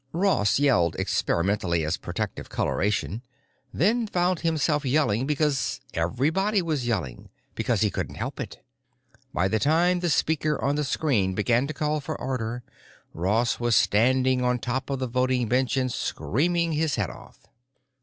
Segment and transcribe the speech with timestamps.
[0.13, 3.21] Ross yelled experimentally as protective coloration,
[3.71, 8.65] then found himself yelling because everybody was yelling, because he couldn't help it.
[9.31, 12.63] By the time the speaker on the screen began to call for order,
[13.13, 17.45] Ross was standing on top of the voting bench and screaming his head off.